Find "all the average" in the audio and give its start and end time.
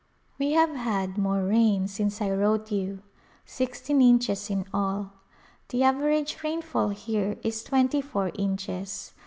4.73-6.41